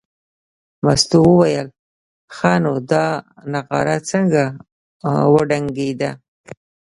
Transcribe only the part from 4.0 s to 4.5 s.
څنګه